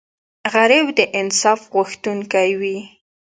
غریب 0.53 0.85
د 0.97 0.99
انصاف 1.19 1.61
غوښتونکی 1.73 2.49
وي 2.59 2.77